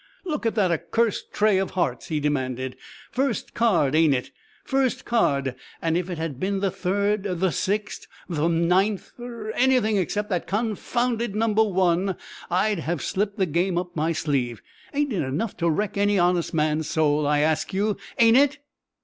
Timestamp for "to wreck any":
15.57-16.17